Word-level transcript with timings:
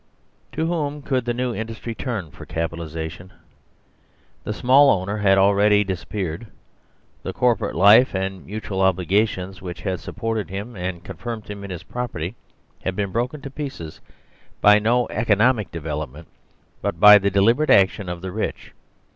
To 0.53 0.65
whom 0.65 1.03
could 1.03 1.25
the 1.25 1.31
new 1.35 1.53
industry 1.53 1.93
turn 1.93 2.31
for 2.31 2.43
capitali 2.47 2.87
sation? 2.89 3.29
The 4.45 4.51
small 4.51 4.89
owner 4.89 5.17
had 5.17 5.37
already 5.37 5.81
largely 5.83 5.93
dis 5.93 6.01
appeared. 6.01 6.47
The 7.21 7.33
corporate 7.33 7.75
life 7.75 8.15
and 8.15 8.43
mutual 8.43 8.81
obligations 8.81 9.61
which 9.61 9.81
had 9.83 9.99
supported 9.99 10.49
him 10.49 10.75
and 10.75 11.03
confirmed 11.03 11.47
him 11.51 11.63
in 11.63 11.69
his 11.69 11.83
property 11.83 12.33
had 12.83 12.95
been 12.95 13.11
broken 13.11 13.41
to 13.43 13.51
pieces 13.51 14.01
by 14.59 14.79
no 14.79 15.07
"economic 15.09 15.69
development," 15.69 16.27
but 16.81 16.99
by 16.99 17.19
the 17.19 17.29
deliberate 17.29 17.69
action 17.69 18.09
of 18.09 18.21
the 18.23 18.31
rich. 18.31 18.73